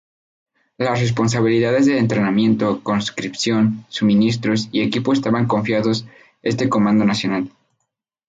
[0.79, 6.07] Las responsabilidades de entrenamiento, conscripción, suministros, y equipos estaban confiados
[6.41, 7.51] este Comando nacional.